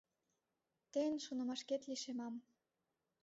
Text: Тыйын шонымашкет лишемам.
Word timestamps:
Тыйын 0.91 1.17
шонымашкет 1.25 1.81
лишемам. 1.89 2.35